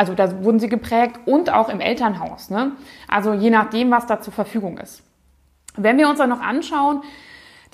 Also 0.00 0.14
da 0.14 0.42
wurden 0.42 0.58
sie 0.58 0.70
geprägt 0.70 1.20
und 1.26 1.52
auch 1.52 1.68
im 1.68 1.78
Elternhaus. 1.78 2.48
Ne? 2.48 2.72
Also 3.06 3.34
je 3.34 3.50
nachdem, 3.50 3.90
was 3.90 4.06
da 4.06 4.18
zur 4.22 4.32
Verfügung 4.32 4.78
ist. 4.78 5.02
Wenn 5.76 5.98
wir 5.98 6.08
uns 6.08 6.16
dann 6.16 6.30
noch 6.30 6.40
anschauen, 6.40 7.02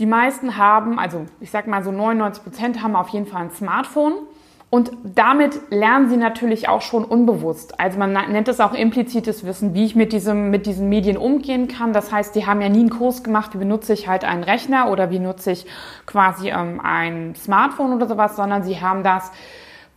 die 0.01 0.07
meisten 0.07 0.57
haben, 0.57 0.99
also 0.99 1.27
ich 1.39 1.53
sag 1.53 1.69
mal 1.69 1.85
so 1.85 1.93
99 1.93 2.43
Prozent 2.43 2.83
haben 2.83 2.97
auf 2.97 3.11
jeden 3.11 3.27
Fall 3.27 3.43
ein 3.43 3.53
Smartphone. 3.53 4.15
Und 4.71 4.91
damit 5.05 5.61
lernen 5.71 6.09
sie 6.09 6.17
natürlich 6.17 6.69
auch 6.69 6.83
schon 6.83 7.05
unbewusst. 7.05 7.79
Also 7.79 7.97
man 7.97 8.13
nennt 8.13 8.49
es 8.49 8.59
auch 8.59 8.73
implizites 8.73 9.47
Wissen, 9.47 9.75
wie 9.75 9.85
ich 9.85 9.95
mit, 9.95 10.13
diesem, 10.13 10.51
mit 10.51 10.67
diesen 10.67 10.89
Medien 10.89 11.17
umgehen 11.17 11.69
kann. 11.69 11.93
Das 11.93 12.11
heißt, 12.11 12.35
die 12.35 12.45
haben 12.45 12.61
ja 12.61 12.69
nie 12.69 12.81
einen 12.81 12.91
Kurs 12.91 13.23
gemacht, 13.23 13.55
wie 13.55 13.59
benutze 13.59 13.93
ich 13.93 14.09
halt 14.09 14.25
einen 14.25 14.43
Rechner 14.43 14.91
oder 14.91 15.11
wie 15.11 15.21
nutze 15.21 15.53
ich 15.53 15.65
quasi 16.07 16.51
ähm, 16.51 16.81
ein 16.83 17.37
Smartphone 17.37 17.93
oder 17.93 18.09
sowas, 18.09 18.35
sondern 18.35 18.65
sie 18.65 18.81
haben 18.81 19.05
das 19.05 19.31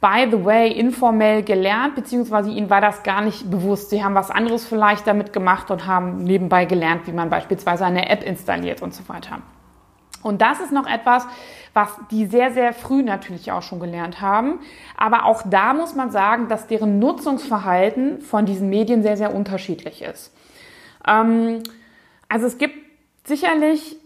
by 0.01 0.27
the 0.31 0.45
way, 0.45 0.71
informell 0.71 1.43
gelernt, 1.43 1.95
beziehungsweise 1.95 2.49
ihnen 2.49 2.69
war 2.69 2.81
das 2.81 3.03
gar 3.03 3.21
nicht 3.21 3.49
bewusst. 3.51 3.89
Sie 3.89 4.03
haben 4.03 4.15
was 4.15 4.31
anderes 4.31 4.65
vielleicht 4.65 5.05
damit 5.07 5.33
gemacht 5.33 5.71
und 5.71 5.85
haben 5.85 6.23
nebenbei 6.23 6.65
gelernt, 6.65 7.05
wie 7.07 7.11
man 7.11 7.29
beispielsweise 7.29 7.85
eine 7.85 8.09
App 8.09 8.23
installiert 8.23 8.81
und 8.81 8.93
so 8.93 9.07
weiter. 9.09 9.39
Und 10.21 10.41
das 10.41 10.59
ist 10.59 10.71
noch 10.71 10.87
etwas, 10.87 11.25
was 11.73 11.89
die 12.11 12.25
sehr, 12.25 12.51
sehr 12.51 12.73
früh 12.73 13.03
natürlich 13.03 13.51
auch 13.51 13.61
schon 13.61 13.79
gelernt 13.79 14.21
haben. 14.21 14.59
Aber 14.97 15.25
auch 15.25 15.43
da 15.45 15.73
muss 15.73 15.95
man 15.95 16.11
sagen, 16.11 16.47
dass 16.47 16.67
deren 16.67 16.99
Nutzungsverhalten 16.99 18.21
von 18.21 18.45
diesen 18.45 18.69
Medien 18.69 19.03
sehr, 19.03 19.17
sehr 19.17 19.33
unterschiedlich 19.33 20.01
ist. 20.01 20.33
Ähm, 21.07 21.63
also 22.27 22.47
es 22.47 22.57
gibt 22.57 22.75
sicherlich 23.25 23.97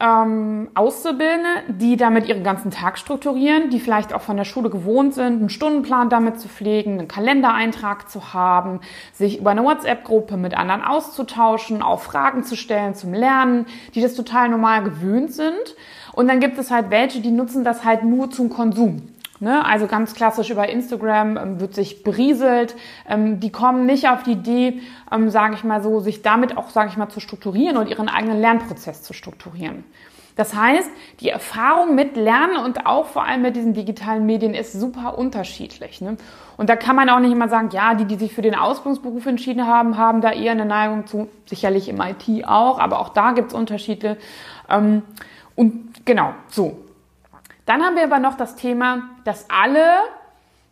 ähm, 0.00 0.68
Auszubildende, 0.74 1.48
die 1.68 1.96
damit 1.96 2.28
ihren 2.28 2.42
ganzen 2.42 2.70
Tag 2.70 2.98
strukturieren, 2.98 3.70
die 3.70 3.78
vielleicht 3.78 4.12
auch 4.12 4.22
von 4.22 4.36
der 4.36 4.44
Schule 4.44 4.68
gewohnt 4.68 5.14
sind, 5.14 5.38
einen 5.38 5.50
Stundenplan 5.50 6.08
damit 6.08 6.40
zu 6.40 6.48
pflegen, 6.48 6.98
einen 6.98 7.08
Kalendereintrag 7.08 8.10
zu 8.10 8.34
haben, 8.34 8.80
sich 9.12 9.38
über 9.38 9.52
eine 9.52 9.62
WhatsApp-Gruppe 9.62 10.36
mit 10.36 10.56
anderen 10.56 10.82
auszutauschen, 10.82 11.80
auch 11.80 12.00
Fragen 12.00 12.42
zu 12.42 12.56
stellen 12.56 12.94
zum 12.94 13.14
Lernen, 13.14 13.66
die 13.94 14.00
das 14.02 14.14
total 14.14 14.48
normal 14.48 14.82
gewöhnt 14.82 15.32
sind. 15.32 15.76
Und 16.12 16.28
dann 16.28 16.40
gibt 16.40 16.58
es 16.58 16.70
halt 16.70 16.90
welche, 16.90 17.20
die 17.20 17.30
nutzen 17.30 17.64
das 17.64 17.84
halt 17.84 18.02
nur 18.02 18.30
zum 18.30 18.50
Konsum. 18.50 19.13
Ne? 19.40 19.64
Also 19.64 19.86
ganz 19.86 20.14
klassisch 20.14 20.50
über 20.50 20.68
Instagram 20.68 21.36
ähm, 21.36 21.60
wird 21.60 21.74
sich 21.74 22.02
berieselt. 22.02 22.76
Ähm, 23.08 23.40
die 23.40 23.50
kommen 23.50 23.86
nicht 23.86 24.08
auf 24.08 24.22
die 24.22 24.32
Idee, 24.32 24.80
ähm, 25.10 25.28
sage 25.30 25.54
ich 25.54 25.64
mal 25.64 25.82
so, 25.82 26.00
sich 26.00 26.22
damit 26.22 26.56
auch, 26.56 26.70
sage 26.70 26.90
ich 26.90 26.96
mal, 26.96 27.08
zu 27.08 27.20
strukturieren 27.20 27.76
und 27.76 27.88
ihren 27.88 28.08
eigenen 28.08 28.40
Lernprozess 28.40 29.02
zu 29.02 29.12
strukturieren. 29.12 29.84
Das 30.36 30.54
heißt, 30.54 30.90
die 31.20 31.28
Erfahrung 31.28 31.94
mit 31.94 32.16
Lernen 32.16 32.56
und 32.56 32.86
auch 32.86 33.06
vor 33.06 33.24
allem 33.24 33.42
mit 33.42 33.54
diesen 33.54 33.72
digitalen 33.72 34.26
Medien 34.26 34.54
ist 34.54 34.72
super 34.72 35.16
unterschiedlich. 35.16 36.00
Ne? 36.00 36.16
Und 36.56 36.68
da 36.68 36.76
kann 36.76 36.96
man 36.96 37.08
auch 37.08 37.20
nicht 37.20 37.30
immer 37.30 37.48
sagen, 37.48 37.70
ja, 37.72 37.94
die, 37.94 38.04
die 38.04 38.16
sich 38.16 38.34
für 38.34 38.42
den 38.42 38.56
Ausbildungsberuf 38.56 39.26
entschieden 39.26 39.66
haben, 39.66 39.96
haben 39.96 40.20
da 40.20 40.32
eher 40.32 40.52
eine 40.52 40.64
Neigung 40.64 41.06
zu, 41.06 41.28
sicherlich 41.46 41.88
im 41.88 42.00
IT 42.00 42.46
auch, 42.46 42.80
aber 42.80 42.98
auch 42.98 43.10
da 43.10 43.32
gibt 43.32 43.48
es 43.48 43.54
Unterschiede. 43.54 44.16
Ähm, 44.68 45.02
und 45.54 46.04
genau, 46.04 46.34
so. 46.48 46.83
Dann 47.66 47.82
haben 47.82 47.96
wir 47.96 48.04
aber 48.04 48.18
noch 48.18 48.36
das 48.36 48.56
Thema, 48.56 49.02
dass 49.24 49.48
alle 49.48 49.96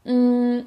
mm, 0.04 0.64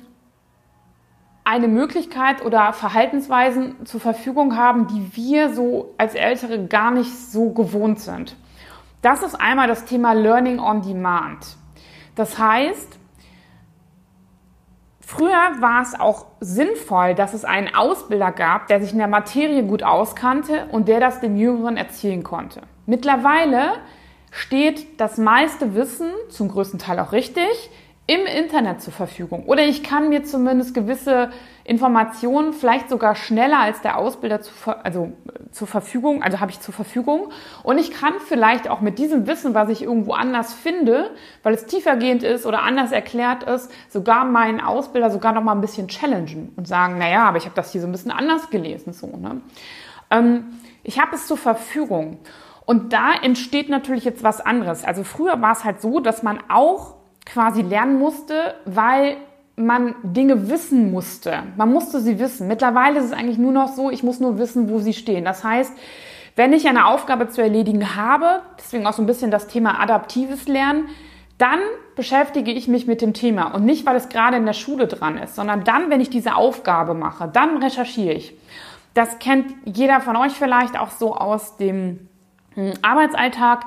eine 1.43 1.67
Möglichkeit 1.67 2.43
oder 2.43 2.73
Verhaltensweisen 2.73 3.85
zur 3.85 4.01
Verfügung 4.01 4.57
haben, 4.57 4.87
die 4.87 5.15
wir 5.15 5.53
so 5.53 5.93
als 5.97 6.15
Ältere 6.15 6.65
gar 6.65 6.91
nicht 6.91 7.15
so 7.15 7.51
gewohnt 7.51 7.99
sind. 7.99 8.35
Das 9.03 9.21
ist 9.21 9.39
einmal 9.39 9.67
das 9.67 9.85
Thema 9.85 10.13
Learning 10.13 10.59
on 10.59 10.81
Demand. 10.81 11.57
Das 12.15 12.39
heißt, 12.39 12.97
früher 14.99 15.61
war 15.61 15.83
es 15.83 15.99
auch 15.99 16.25
sinnvoll, 16.39 17.13
dass 17.13 17.35
es 17.35 17.45
einen 17.45 17.75
Ausbilder 17.75 18.31
gab, 18.31 18.65
der 18.67 18.81
sich 18.81 18.93
in 18.93 18.97
der 18.97 19.07
Materie 19.07 19.61
gut 19.61 19.83
auskannte 19.83 20.65
und 20.71 20.87
der 20.87 20.99
das 20.99 21.19
dem 21.19 21.37
Jüngeren 21.37 21.77
erzählen 21.77 22.23
konnte. 22.23 22.61
Mittlerweile 22.87 23.73
steht 24.35 24.99
das 24.99 25.17
meiste 25.17 25.75
Wissen, 25.75 26.11
zum 26.27 26.49
größten 26.49 26.77
Teil 26.77 26.99
auch 26.99 27.13
richtig, 27.13 27.69
im 28.05 28.25
Internet 28.25 28.81
zur 28.81 28.91
Verfügung. 28.91 29.45
Oder 29.45 29.63
ich 29.63 29.81
kann 29.81 30.09
mir 30.09 30.25
zumindest 30.25 30.73
gewisse 30.73 31.31
Informationen 31.63 32.51
vielleicht 32.51 32.89
sogar 32.89 33.15
schneller 33.15 33.59
als 33.59 33.81
der 33.81 33.97
Ausbilder 33.97 34.41
zu, 34.41 34.51
also, 34.83 35.13
zur 35.51 35.67
Verfügung, 35.67 36.21
also 36.21 36.41
habe 36.41 36.51
ich 36.51 36.59
zur 36.59 36.73
Verfügung. 36.73 37.31
Und 37.63 37.77
ich 37.77 37.91
kann 37.91 38.15
vielleicht 38.19 38.69
auch 38.69 38.81
mit 38.81 38.99
diesem 38.99 39.25
Wissen, 39.25 39.53
was 39.53 39.69
ich 39.69 39.81
irgendwo 39.81 40.11
anders 40.11 40.53
finde, 40.53 41.11
weil 41.41 41.53
es 41.53 41.65
tiefergehend 41.65 42.21
ist 42.21 42.45
oder 42.45 42.61
anders 42.61 42.91
erklärt 42.91 43.43
ist, 43.43 43.71
sogar 43.87 44.25
meinen 44.25 44.59
Ausbilder 44.59 45.11
sogar 45.11 45.31
noch 45.31 45.43
mal 45.43 45.53
ein 45.53 45.61
bisschen 45.61 45.87
challengen 45.87 46.51
und 46.57 46.67
sagen, 46.67 46.97
naja, 46.97 47.23
aber 47.23 47.37
ich 47.37 47.45
habe 47.45 47.55
das 47.55 47.71
hier 47.71 47.79
so 47.79 47.87
ein 47.87 47.93
bisschen 47.93 48.11
anders 48.11 48.49
gelesen. 48.49 48.91
So, 48.91 49.07
ne? 49.07 49.41
Ähm, 50.11 50.59
ich 50.83 50.99
habe 50.99 51.15
es 51.15 51.25
zur 51.25 51.37
Verfügung. 51.37 52.19
Und 52.65 52.93
da 52.93 53.13
entsteht 53.21 53.69
natürlich 53.69 54.05
jetzt 54.05 54.23
was 54.23 54.41
anderes. 54.41 54.83
Also 54.83 55.03
früher 55.03 55.41
war 55.41 55.51
es 55.51 55.63
halt 55.63 55.81
so, 55.81 55.99
dass 55.99 56.23
man 56.23 56.39
auch 56.49 56.95
quasi 57.25 57.61
lernen 57.61 57.99
musste, 57.99 58.55
weil 58.65 59.17
man 59.55 59.95
Dinge 60.03 60.49
wissen 60.49 60.91
musste. 60.91 61.43
Man 61.55 61.71
musste 61.71 62.01
sie 62.01 62.19
wissen. 62.19 62.47
Mittlerweile 62.47 62.99
ist 62.99 63.05
es 63.05 63.13
eigentlich 63.13 63.37
nur 63.37 63.51
noch 63.51 63.69
so, 63.69 63.89
ich 63.89 64.03
muss 64.03 64.19
nur 64.19 64.37
wissen, 64.37 64.69
wo 64.69 64.79
sie 64.79 64.93
stehen. 64.93 65.25
Das 65.25 65.43
heißt, 65.43 65.73
wenn 66.35 66.51
ich 66.51 66.67
eine 66.67 66.87
Aufgabe 66.87 67.29
zu 67.29 67.41
erledigen 67.41 67.95
habe, 67.95 68.41
deswegen 68.59 68.85
auch 68.85 68.93
so 68.93 69.01
ein 69.01 69.05
bisschen 69.05 69.31
das 69.31 69.47
Thema 69.47 69.79
adaptives 69.79 70.47
Lernen, 70.47 70.89
dann 71.37 71.59
beschäftige 71.95 72.51
ich 72.51 72.67
mich 72.67 72.87
mit 72.87 73.01
dem 73.01 73.13
Thema 73.13 73.53
und 73.53 73.65
nicht, 73.65 73.85
weil 73.85 73.95
es 73.95 74.09
gerade 74.09 74.37
in 74.37 74.45
der 74.45 74.53
Schule 74.53 74.87
dran 74.87 75.17
ist, 75.17 75.35
sondern 75.35 75.63
dann, 75.63 75.89
wenn 75.89 76.01
ich 76.01 76.09
diese 76.09 76.35
Aufgabe 76.35 76.93
mache, 76.93 77.29
dann 77.31 77.61
recherchiere 77.61 78.13
ich. 78.13 78.37
Das 78.93 79.19
kennt 79.19 79.53
jeder 79.65 79.99
von 80.01 80.15
euch 80.15 80.33
vielleicht 80.33 80.79
auch 80.79 80.91
so 80.91 81.15
aus 81.15 81.57
dem 81.57 82.07
Arbeitsalltag, 82.81 83.65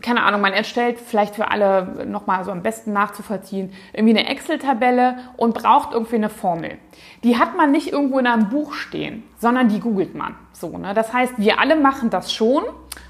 keine 0.00 0.22
Ahnung, 0.22 0.40
man 0.40 0.52
erstellt 0.52 0.98
vielleicht 1.00 1.34
für 1.34 1.50
alle 1.50 2.06
nochmal 2.06 2.44
so 2.44 2.50
am 2.50 2.62
besten 2.62 2.92
nachzuvollziehen, 2.92 3.72
irgendwie 3.92 4.18
eine 4.18 4.28
Excel-Tabelle 4.28 5.18
und 5.36 5.54
braucht 5.54 5.92
irgendwie 5.92 6.16
eine 6.16 6.28
Formel. 6.28 6.78
Die 7.24 7.38
hat 7.38 7.56
man 7.56 7.72
nicht 7.72 7.92
irgendwo 7.92 8.18
in 8.18 8.26
einem 8.26 8.48
Buch 8.48 8.74
stehen, 8.74 9.24
sondern 9.38 9.68
die 9.68 9.80
googelt 9.80 10.14
man. 10.14 10.36
So, 10.52 10.78
ne? 10.78 10.94
Das 10.94 11.12
heißt, 11.12 11.34
wir 11.38 11.58
alle 11.58 11.76
machen 11.76 12.10
das 12.10 12.32
schon 12.32 12.62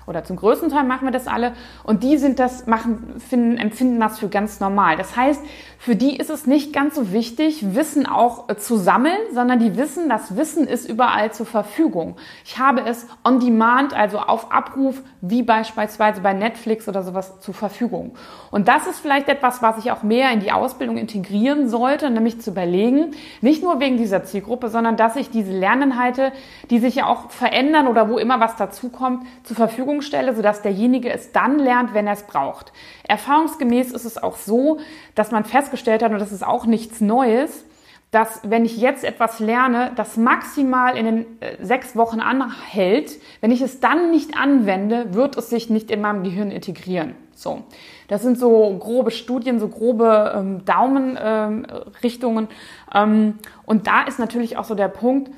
oder 0.07 0.25
zum 0.25 0.37
größten 0.37 0.69
Teil 0.69 0.85
machen 0.85 1.07
wir 1.07 1.13
das 1.13 1.27
alle 1.27 1.53
und 1.85 2.03
die 2.03 2.17
sind 2.19 2.39
das, 2.39 2.67
machen, 2.67 3.15
finden, 3.19 3.57
empfinden 3.57 4.01
das 4.01 4.19
für 4.19 4.29
ganz 4.29 4.61
normal. 4.61 4.97
Das 4.97 5.17
heißt, 5.17 5.41
für 5.79 5.97
die 5.97 6.17
ist 6.17 6.31
es 6.31 6.47
nicht 6.47 6.73
ganz 6.73 6.95
so 6.95 7.13
wichtig, 7.13 7.75
Wissen 7.75 8.07
auch 8.07 8.49
äh, 8.49 8.57
zu 8.57 8.77
sammeln, 8.77 9.19
sondern 9.33 9.59
die 9.59 9.77
wissen, 9.77 10.09
das 10.09 10.37
Wissen 10.37 10.67
ist 10.67 10.89
überall 10.89 11.33
zur 11.33 11.47
Verfügung. 11.47 12.17
Ich 12.45 12.59
habe 12.59 12.83
es 12.87 13.07
on 13.25 13.41
demand, 13.41 13.95
also 13.95 14.19
auf 14.19 14.53
Abruf, 14.53 15.03
wie 15.21 15.43
beispielsweise 15.43 16.21
bei 16.21 16.35
Netflix 16.35 16.89
oder 16.89 17.03
sowas 17.03 17.41
zur 17.41 17.55
Verfügung. 17.55 18.15
Und 18.51 18.69
das 18.69 18.87
ist 18.87 19.01
vielleicht 19.01 19.29
etwas, 19.29 19.63
was 19.63 19.79
ich 19.79 19.91
auch 19.91 20.03
mehr 20.03 20.31
in 20.31 20.41
die 20.41 20.53
Ausbildung 20.53 20.97
integrieren 20.97 21.69
sollte, 21.69 22.11
nämlich 22.11 22.41
zu 22.41 22.51
überlegen, 22.51 23.13
nicht 23.41 23.63
nur 23.63 23.81
wegen 23.81 23.97
dieser 23.97 24.25
Zielgruppe, 24.25 24.69
sondern 24.69 24.97
dass 24.97 25.17
ich 25.17 25.31
diese 25.31 25.53
Lerninhalte, 25.53 26.33
die 26.71 26.79
sich 26.79 26.97
ja 26.97 27.07
auch 27.07 27.31
verändern 27.31 27.89
oder 27.89 28.09
wo 28.09 28.19
immer 28.19 28.41
was 28.41 28.57
dazukommt, 28.57 29.25
zur 29.43 29.57
Verfügung 29.57 29.72
stelle, 30.03 30.35
sodass 30.35 30.63
derjenige 30.63 31.11
es 31.13 31.33
dann 31.33 31.59
lernt, 31.59 31.95
wenn 31.95 32.07
er 32.07 32.15
es 32.15 32.23
braucht. 32.23 32.73
Erfahrungsgemäß 33.09 33.93
ist 33.93 34.05
es 34.05 34.23
auch 34.23 34.37
so, 34.37 34.79
dass 35.15 35.31
man 35.31 35.45
festgestellt 35.45 35.83
festgestellt 35.83 36.03
hat, 36.03 36.13
und 36.13 36.19
das 36.19 36.33
ist 36.33 36.47
auch 36.47 36.67
nichts 36.67 37.01
Neues, 37.01 37.65
dass 38.11 38.41
wenn 38.45 38.67
ich 38.67 38.77
jetzt 38.77 39.05
etwas 39.05 39.41
lerne, 39.41 39.93
das 39.97 40.19
maximal 40.19 40.99
in 40.99 41.07
den 41.07 41.41
äh, 41.41 41.57
sechs 41.65 41.97
Wochen 41.97 42.21
anhält, 42.21 43.19
wenn 43.41 43.51
ich 43.51 43.63
es 43.63 43.81
dann 43.81 44.11
nicht 44.11 44.37
anwende, 44.37 45.15
wird 45.15 45.37
es 45.39 45.49
sich 45.49 45.71
nicht 45.71 45.91
in 45.91 46.03
meinem 46.03 46.23
Gehirn 46.23 46.51
integrieren. 46.51 47.15
So, 47.35 47.63
das 48.09 48.23
sind 48.23 48.39
so 48.39 48.77
grobe 48.79 49.11
Studien, 49.11 49.59
so 49.59 49.69
grobe 49.69 50.33
ähm, 50.37 50.65
Daumenrichtungen. 50.67 52.49
Ähm, 52.95 53.13
ähm, 53.13 53.39
und 53.65 53.87
da 53.87 54.03
ist 54.03 54.19
natürlich 54.19 54.59
auch 54.59 54.65
so 54.65 54.75
der 54.75 54.89
Punkt, 54.89 55.31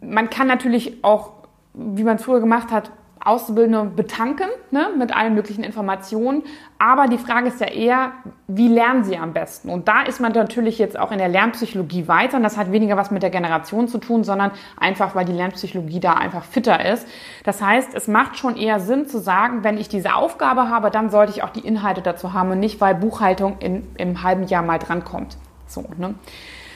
man 0.00 0.30
kann 0.30 0.46
natürlich 0.46 1.02
auch, 1.02 1.32
wie 1.74 2.04
man 2.04 2.16
es 2.16 2.22
früher 2.22 2.40
gemacht 2.40 2.70
hat, 2.70 2.92
Auszubildende 3.24 3.84
betanken 3.84 4.48
ne, 4.70 4.88
mit 4.98 5.14
allen 5.14 5.34
möglichen 5.34 5.62
Informationen. 5.62 6.42
Aber 6.78 7.06
die 7.06 7.18
Frage 7.18 7.48
ist 7.48 7.60
ja 7.60 7.68
eher, 7.68 8.12
wie 8.48 8.68
lernen 8.68 9.04
sie 9.04 9.16
am 9.16 9.32
besten? 9.32 9.70
Und 9.70 9.86
da 9.86 10.02
ist 10.02 10.20
man 10.20 10.32
natürlich 10.32 10.78
jetzt 10.78 10.98
auch 10.98 11.12
in 11.12 11.18
der 11.18 11.28
Lernpsychologie 11.28 12.08
weiter. 12.08 12.36
Und 12.36 12.42
das 12.42 12.56
hat 12.56 12.72
weniger 12.72 12.96
was 12.96 13.10
mit 13.10 13.22
der 13.22 13.30
Generation 13.30 13.86
zu 13.86 13.98
tun, 13.98 14.24
sondern 14.24 14.50
einfach, 14.76 15.14
weil 15.14 15.24
die 15.24 15.32
Lernpsychologie 15.32 16.00
da 16.00 16.14
einfach 16.14 16.44
fitter 16.44 16.84
ist. 16.84 17.06
Das 17.44 17.62
heißt, 17.62 17.94
es 17.94 18.08
macht 18.08 18.36
schon 18.38 18.56
eher 18.56 18.80
Sinn 18.80 19.06
zu 19.06 19.18
sagen, 19.18 19.62
wenn 19.62 19.78
ich 19.78 19.88
diese 19.88 20.14
Aufgabe 20.14 20.68
habe, 20.68 20.90
dann 20.90 21.10
sollte 21.10 21.32
ich 21.32 21.42
auch 21.44 21.50
die 21.50 21.66
Inhalte 21.66 22.02
dazu 22.02 22.32
haben 22.32 22.50
und 22.50 22.58
nicht, 22.60 22.80
weil 22.80 22.94
Buchhaltung 22.96 23.58
in, 23.60 23.86
im 23.96 24.22
halben 24.22 24.44
Jahr 24.48 24.62
mal 24.62 24.78
drankommt. 24.78 25.36
So, 25.66 25.84
ne? 25.96 26.14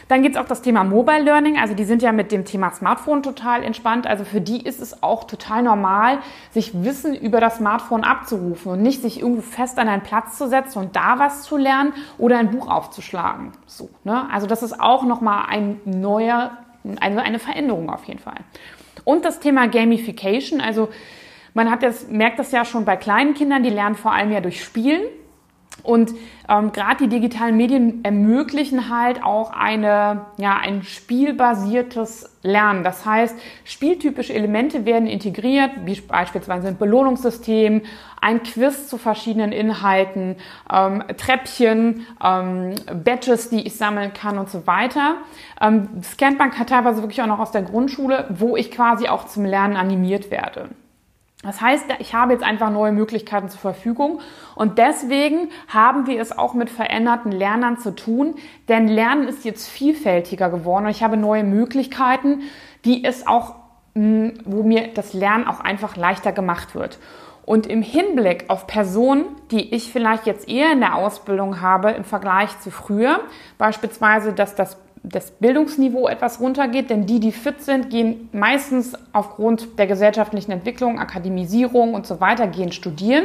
Dann 0.09 0.23
gibt 0.23 0.37
es 0.37 0.41
auch 0.41 0.47
das 0.47 0.63
Thema 0.63 0.85
Mobile 0.85 1.23
Learning. 1.23 1.59
Also 1.59 1.75
die 1.75 1.85
sind 1.85 2.03
ja 2.03 2.13
mit 2.13 2.31
dem 2.31 2.45
Thema 2.45 2.71
Smartphone 2.71 3.23
total 3.23 3.63
entspannt. 3.65 4.07
Also 4.07 4.25
für 4.25 4.41
die 4.41 4.63
ist 4.63 4.81
es 4.81 5.03
auch 5.03 5.25
total 5.25 5.63
normal, 5.63 6.19
sich 6.51 6.85
Wissen 6.85 7.15
über 7.15 7.41
das 7.41 7.57
Smartphone 7.57 8.05
abzurufen 8.05 8.73
und 8.73 8.83
nicht 8.83 9.03
sich 9.03 9.21
irgendwo 9.21 9.43
fest 9.43 9.79
an 9.79 9.89
einen 9.89 10.03
Platz 10.03 10.39
zu 10.39 10.49
setzen 10.49 10.79
und 10.79 10.97
da 10.97 11.19
was 11.19 11.43
zu 11.43 11.57
lernen 11.57 11.93
oder 12.19 12.39
ein 12.39 12.51
Buch 12.51 12.69
aufzuschlagen. 12.69 13.53
So, 13.67 13.91
ne? 14.05 14.29
Also 14.33 14.47
das 14.47 14.63
ist 14.63 14.81
auch 14.81 15.05
nochmal 15.05 15.47
ein 15.49 15.81
neuer, 15.85 16.53
eine, 17.01 17.23
eine 17.23 17.39
Veränderung 17.39 17.91
auf 17.91 18.05
jeden 18.05 18.21
Fall. 18.21 18.39
Und 19.05 19.25
das 19.25 19.41
Thema 19.41 19.69
Gamification. 19.69 20.61
Also 20.61 20.89
man 21.55 21.71
hat 21.71 21.83
das, 21.83 22.09
merkt 22.09 22.39
das 22.39 22.53
ja 22.53 22.65
schon 22.65 22.85
bei 22.85 22.97
kleinen 22.97 23.35
Kindern, 23.35 23.63
die 23.63 23.71
lernen 23.71 23.97
vor 23.97 24.13
allem 24.13 24.31
ja 24.31 24.41
durch 24.41 24.63
Spielen. 24.63 25.03
Und 25.83 26.14
ähm, 26.49 26.73
gerade 26.73 27.04
die 27.04 27.09
digitalen 27.09 27.56
Medien 27.56 28.04
ermöglichen 28.04 28.88
halt 28.88 29.23
auch 29.23 29.52
eine, 29.52 30.26
ja, 30.37 30.56
ein 30.56 30.83
spielbasiertes 30.83 32.30
Lernen. 32.42 32.83
Das 32.83 33.04
heißt, 33.04 33.37
spieltypische 33.64 34.35
Elemente 34.35 34.85
werden 34.85 35.06
integriert, 35.06 35.71
wie 35.85 36.00
beispielsweise 36.00 36.68
ein 36.68 36.76
Belohnungssystem, 36.76 37.83
ein 38.21 38.42
Quiz 38.42 38.88
zu 38.88 38.99
verschiedenen 38.99 39.52
Inhalten, 39.52 40.37
ähm, 40.73 41.04
Treppchen, 41.16 42.06
ähm, 42.25 42.75
Badges, 43.04 43.50
die 43.50 43.66
ich 43.66 43.76
sammeln 43.76 44.12
kann 44.12 44.38
und 44.38 44.50
so 44.50 44.66
weiter. 44.66 45.16
Ähm, 45.61 45.88
Scanbank 46.02 46.59
hat 46.59 46.71
teilweise 46.71 47.02
wirklich 47.02 47.23
auch 47.23 47.26
noch 47.26 47.38
aus 47.38 47.52
der 47.52 47.62
Grundschule, 47.62 48.26
wo 48.30 48.56
ich 48.56 48.71
quasi 48.71 49.09
auch 49.09 49.26
zum 49.26 49.45
Lernen 49.45 49.76
animiert 49.76 50.30
werde. 50.30 50.71
Das 51.47 51.61
heißt, 51.61 51.85
ich 52.00 52.12
habe 52.12 52.33
jetzt 52.33 52.43
einfach 52.43 52.71
neue 52.71 52.93
Möglichkeiten 52.93 53.49
zur 53.49 53.61
Verfügung 53.61 54.21
und 54.57 54.79
deswegen 54.79 55.49
haben 55.69 56.07
wir 56.07 56.21
es 56.21 56.37
auch 56.37 56.55
mit 56.55 56.71
veränderten 56.71 57.31
Lernern 57.31 57.79
zu 57.79 57.95
tun, 57.95 58.35
denn 58.69 58.88
Lernen 58.88 59.29
ist 59.29 59.45
jetzt 59.45 59.69
vielfältiger 59.69 60.50
geworden 60.50 60.87
und 60.87 60.91
ich 60.91 61.05
habe 61.05 61.17
neue 61.17 61.45
Möglichkeiten, 61.45 62.43
die 62.85 63.05
es 63.05 63.26
auch, 63.26 63.55
hm, 63.95 64.35
wo 64.45 64.65
mir 64.65 64.88
das 64.95 65.15
Lernen 65.15 65.47
auch 65.47 65.61
einfach 65.61 65.97
leichter 65.97 66.33
gemacht 66.33 66.75
wird. 66.75 66.99
Und 67.45 67.69
im 67.69 67.81
Hinblick 67.81 68.47
auf 68.49 68.67
Personen, 68.67 69.26
die 69.53 69.73
ich 69.73 69.93
vielleicht 69.93 70.26
jetzt 70.26 70.49
eher 70.49 70.73
in 70.73 70.81
der 70.81 70.97
Ausbildung 70.97 71.61
habe 71.61 71.93
im 71.93 72.03
Vergleich 72.03 72.59
zu 72.59 72.73
früher, 72.73 73.21
beispielsweise, 73.57 74.33
dass 74.33 74.57
das 74.57 74.76
das 75.09 75.31
Bildungsniveau 75.31 76.09
etwas 76.09 76.41
runtergeht, 76.41 76.91
denn 76.91 77.07
die, 77.07 77.21
die 77.21 77.31
fit 77.31 77.63
sind, 77.63 77.91
gehen 77.91 78.29
meistens 78.33 78.95
aufgrund 79.13 79.79
der 79.79 79.87
gesellschaftlichen 79.87 80.51
Entwicklung, 80.51 80.99
Akademisierung 80.99 81.95
und 81.95 82.07
so 82.07 82.21
weiter, 82.21 82.49
gehen 82.49 82.73
studieren. 82.73 83.25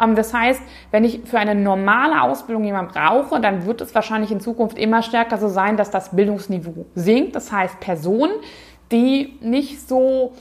Ähm, 0.00 0.14
das 0.14 0.34
heißt, 0.34 0.60
wenn 0.90 1.04
ich 1.04 1.20
für 1.24 1.38
eine 1.38 1.54
normale 1.54 2.20
Ausbildung 2.20 2.64
jemanden 2.64 2.92
brauche, 2.92 3.40
dann 3.40 3.64
wird 3.64 3.80
es 3.80 3.94
wahrscheinlich 3.94 4.30
in 4.30 4.40
Zukunft 4.40 4.76
immer 4.78 5.02
stärker 5.02 5.38
so 5.38 5.48
sein, 5.48 5.78
dass 5.78 5.90
das 5.90 6.14
Bildungsniveau 6.14 6.84
sinkt. 6.94 7.34
Das 7.34 7.50
heißt, 7.50 7.80
Personen, 7.80 8.34
die 8.92 9.38
nicht 9.40 9.88
so 9.88 10.34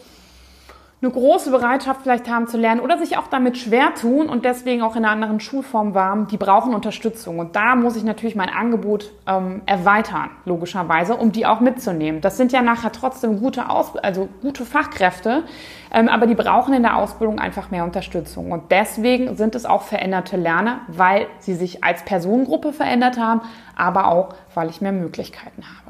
eine 1.02 1.12
große 1.12 1.52
Bereitschaft 1.52 2.02
vielleicht 2.04 2.30
haben 2.30 2.48
zu 2.48 2.58
lernen 2.58 2.80
oder 2.80 2.98
sich 2.98 3.18
auch 3.18 3.28
damit 3.28 3.58
schwer 3.58 3.94
tun 3.96 4.30
und 4.30 4.46
deswegen 4.46 4.82
auch 4.82 4.96
in 4.96 5.04
einer 5.04 5.12
anderen 5.12 5.40
Schulform 5.42 5.94
waren, 5.94 6.28
die 6.28 6.38
brauchen 6.38 6.74
Unterstützung. 6.74 7.38
Und 7.40 7.56
da 7.56 7.76
muss 7.76 7.98
ich 7.98 8.04
natürlich 8.04 8.36
mein 8.36 8.50
Angebot 8.50 9.12
ähm, 9.28 9.62
erweitern, 9.66 10.30
logischerweise, 10.46 11.16
um 11.16 11.34
die 11.34 11.46
auch 11.46 11.60
mitzunehmen. 11.60 12.22
Das 12.22 12.38
sind 12.38 12.54
ja 12.54 12.62
nachher 12.62 12.94
trotzdem 12.94 13.40
gute, 13.40 13.70
Aus 13.70 13.96
also 13.98 14.30
gute 14.42 14.66
Fachkräfte, 14.66 15.44
ähm, 15.92 16.08
aber 16.08 16.28
die 16.28 16.36
brauchen 16.36 16.74
in 16.74 16.84
der 16.84 16.96
Ausbildung 16.96 17.40
einfach 17.40 17.72
mehr 17.72 17.84
Unterstützung. 17.84 18.54
Und 18.54 18.72
deswegen 18.72 19.36
sind 19.36 19.54
es 19.56 19.66
auch 19.66 19.82
veränderte 19.82 20.38
Lerner, 20.38 20.80
weil 20.88 21.28
sie 21.40 21.56
sich 21.56 21.84
als 21.84 22.04
Personengruppe 22.04 22.72
verändert 22.72 23.18
haben, 23.20 23.42
aber 23.76 24.08
auch, 24.08 24.30
weil 24.54 24.70
ich 24.70 24.80
mehr 24.80 24.94
Möglichkeiten 24.94 25.64
habe. 25.64 25.85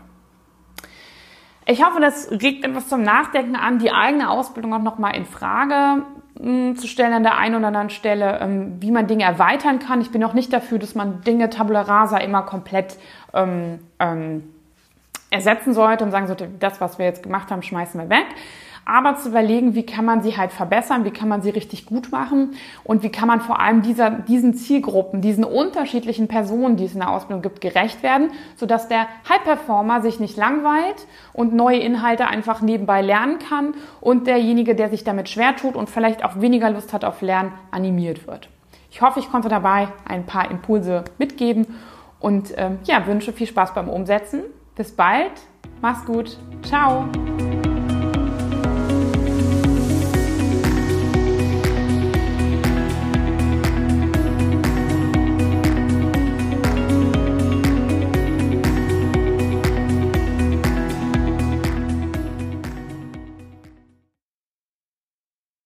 Ich 1.66 1.84
hoffe, 1.84 2.00
das 2.00 2.30
regt 2.32 2.64
etwas 2.64 2.88
zum 2.88 3.02
Nachdenken 3.02 3.56
an, 3.56 3.80
die 3.80 3.92
eigene 3.92 4.30
Ausbildung 4.30 4.74
auch 4.74 4.82
nochmal 4.82 5.16
in 5.16 5.26
Frage 5.26 6.04
hm, 6.40 6.76
zu 6.76 6.88
stellen 6.88 7.14
an 7.14 7.24
der 7.24 7.38
einen 7.38 7.56
oder 7.56 7.68
anderen 7.68 7.90
Stelle, 7.90 8.40
ähm, 8.40 8.78
wie 8.82 8.92
man 8.92 9.08
Dinge 9.08 9.24
erweitern 9.24 9.80
kann. 9.80 10.02
Ich 10.02 10.12
bin 10.12 10.24
auch 10.24 10.34
nicht 10.34 10.54
dafür, 10.54 10.78
dass 10.78 10.94
man 10.94 11.22
Dinge 11.22 11.50
tabula 11.50 11.82
rasa 11.82 12.18
immer 12.18 12.44
komplett 12.44 12.98
ähm, 13.34 13.80
ähm, 14.00 14.44
ersetzen 15.32 15.74
sollte 15.74 16.04
und 16.04 16.12
sagen 16.12 16.28
sollte, 16.28 16.48
das, 16.60 16.80
was 16.82 17.00
wir 17.00 17.06
jetzt 17.06 17.24
gemacht 17.24 17.50
haben, 17.50 17.64
schmeißen 17.64 18.00
wir 18.00 18.10
weg 18.10 18.28
aber 18.86 19.16
zu 19.16 19.30
überlegen, 19.30 19.74
wie 19.74 19.86
kann 19.86 20.06
man 20.06 20.22
sie 20.22 20.38
halt 20.38 20.52
verbessern, 20.52 21.06
wie 21.06 21.12
kann 21.12 21.28
man 21.28 21.42
sie 21.42 21.50
richtig 21.50 21.88
gut 21.88 22.12
machen 22.12 22.52
und 22.84 23.02
wie 23.02 23.10
kann 23.10 23.28
man 23.28 23.42
vor 23.42 23.60
allem 23.60 23.82
dieser, 23.82 24.12
diesen 24.12 24.54
Zielgruppen, 24.54 25.22
diesen 25.22 25.44
unterschiedlichen 25.44 26.28
Personen, 26.28 26.78
die 26.78 26.86
es 26.86 26.94
in 26.94 27.00
der 27.00 27.10
Ausbildung 27.10 27.42
gibt, 27.42 27.62
gerecht 27.62 28.04
werden, 28.04 28.30
sodass 28.56 28.88
der 28.88 29.08
High-Performer 29.28 30.02
sich 30.02 30.20
nicht 30.20 30.38
langweilt 30.38 31.08
und 31.34 31.54
neue 31.54 31.80
Inhalte 31.80 32.28
einfach 32.28 32.62
nebenbei 32.62 33.02
lernen 33.02 33.40
kann 33.40 33.74
und 34.02 34.28
derjenige, 34.28 34.76
der 34.76 34.90
sich 34.90 35.04
damit 35.04 35.30
schwer 35.30 35.56
tut 35.56 35.76
und 35.76 35.90
vielleicht 35.90 36.24
auch 36.24 36.40
weniger 36.40 36.70
Lust 36.70 36.94
hat 36.94 37.04
auf 37.04 37.22
Lernen, 37.22 37.52
animiert 37.72 38.28
wird. 38.28 38.50
Ich 38.92 39.02
hoffe, 39.02 39.20
ich 39.20 39.30
konnte 39.32 39.50
dabei 39.50 39.90
ein 40.08 40.26
paar 40.26 40.50
Impulse 40.50 41.04
mitgeben 41.18 41.66
und 42.20 42.54
ähm, 42.56 42.80
ja, 42.86 43.06
wünsche 43.08 43.34
viel 43.34 43.48
Spaß 43.48 43.74
beim 43.74 43.90
Umsetzen. 43.90 44.44
Bis 44.76 44.92
bald, 44.92 45.32
mach's 45.82 46.06
gut, 46.06 46.38
ciao! 46.64 47.06